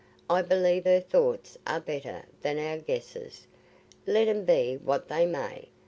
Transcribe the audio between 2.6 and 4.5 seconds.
guesses, let 'em